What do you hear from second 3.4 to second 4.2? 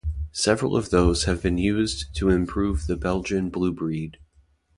Blue breed.